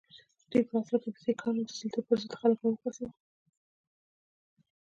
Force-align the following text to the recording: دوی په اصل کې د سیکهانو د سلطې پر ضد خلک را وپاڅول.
دوی 0.51 0.63
په 0.69 0.73
اصل 0.81 0.97
کې 1.03 1.09
د 1.13 1.17
سیکهانو 1.25 1.61
د 1.65 1.69
سلطې 1.79 2.01
پر 2.07 2.17
ضد 2.21 2.33
خلک 2.39 2.57
را 2.61 2.69
وپاڅول. 2.71 3.11